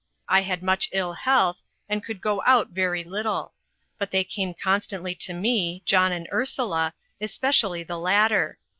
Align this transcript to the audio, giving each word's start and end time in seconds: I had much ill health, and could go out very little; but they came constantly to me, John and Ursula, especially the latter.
I 0.27 0.41
had 0.41 0.63
much 0.63 0.89
ill 0.93 1.13
health, 1.13 1.61
and 1.87 2.03
could 2.03 2.21
go 2.21 2.41
out 2.47 2.69
very 2.69 3.03
little; 3.03 3.53
but 3.99 4.09
they 4.09 4.23
came 4.23 4.55
constantly 4.55 5.13
to 5.13 5.31
me, 5.35 5.83
John 5.85 6.11
and 6.11 6.27
Ursula, 6.33 6.95
especially 7.21 7.83
the 7.83 7.99
latter. 7.99 8.57